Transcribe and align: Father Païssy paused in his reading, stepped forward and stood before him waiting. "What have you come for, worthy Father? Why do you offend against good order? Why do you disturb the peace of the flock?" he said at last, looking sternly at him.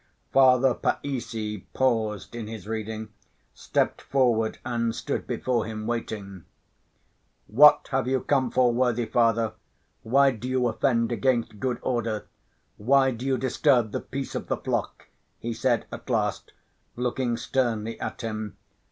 Father 0.33 0.73
Païssy 0.73 1.65
paused 1.75 2.33
in 2.35 2.47
his 2.47 2.67
reading, 2.67 3.09
stepped 3.53 4.01
forward 4.01 4.57
and 4.65 4.95
stood 4.95 5.27
before 5.27 5.65
him 5.67 5.85
waiting. 5.85 6.45
"What 7.45 7.89
have 7.91 8.07
you 8.07 8.21
come 8.21 8.49
for, 8.49 8.73
worthy 8.73 9.05
Father? 9.05 9.53
Why 10.01 10.31
do 10.31 10.47
you 10.49 10.67
offend 10.67 11.11
against 11.11 11.59
good 11.59 11.77
order? 11.83 12.25
Why 12.77 13.11
do 13.11 13.27
you 13.27 13.37
disturb 13.37 13.91
the 13.91 13.99
peace 14.01 14.33
of 14.33 14.47
the 14.47 14.57
flock?" 14.57 15.07
he 15.37 15.53
said 15.53 15.85
at 15.91 16.09
last, 16.09 16.51
looking 16.95 17.37
sternly 17.37 17.99
at 17.99 18.21
him. 18.21 18.57